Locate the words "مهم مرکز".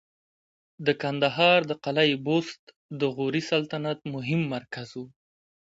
4.13-4.89